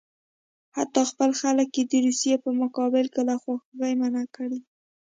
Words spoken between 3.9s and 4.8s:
منع کړي.